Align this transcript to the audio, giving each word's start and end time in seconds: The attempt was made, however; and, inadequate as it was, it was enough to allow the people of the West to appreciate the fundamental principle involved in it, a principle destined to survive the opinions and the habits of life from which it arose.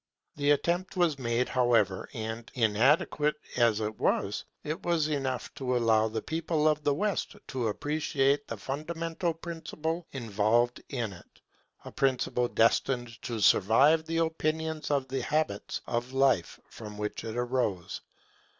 The 0.35 0.49
attempt 0.49 0.97
was 0.97 1.19
made, 1.19 1.47
however; 1.49 2.09
and, 2.13 2.49
inadequate 2.55 3.35
as 3.55 3.79
it 3.81 3.99
was, 3.99 4.45
it 4.63 4.81
was 4.83 5.07
enough 5.07 5.53
to 5.53 5.77
allow 5.77 6.07
the 6.07 6.23
people 6.23 6.67
of 6.67 6.83
the 6.83 6.95
West 6.95 7.35
to 7.49 7.67
appreciate 7.67 8.47
the 8.47 8.57
fundamental 8.57 9.31
principle 9.35 10.07
involved 10.11 10.81
in 10.89 11.13
it, 11.13 11.39
a 11.85 11.91
principle 11.91 12.47
destined 12.47 13.21
to 13.21 13.39
survive 13.39 14.07
the 14.07 14.17
opinions 14.17 14.89
and 14.89 15.07
the 15.07 15.21
habits 15.21 15.81
of 15.85 16.13
life 16.13 16.59
from 16.67 16.97
which 16.97 17.23
it 17.23 17.37
arose. 17.37 18.01